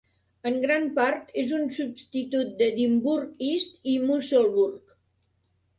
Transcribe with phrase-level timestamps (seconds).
[0.51, 4.99] En gran part és un substitut d'Edinburgh East i Musselburgh.